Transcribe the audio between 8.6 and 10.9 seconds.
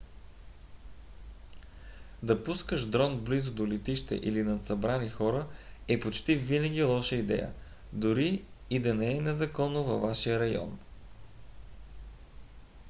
и да не е незаконно във вашия район